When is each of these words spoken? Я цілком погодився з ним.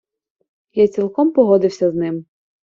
Я 0.73 0.87
цілком 0.87 1.31
погодився 1.31 1.91
з 1.91 1.95
ним. 1.95 2.25